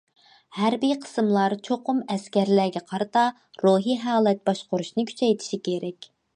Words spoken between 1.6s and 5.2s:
چوقۇم ئەسكەرلەرگە قارىتا روھىي ھالەت باشقۇرۇشنى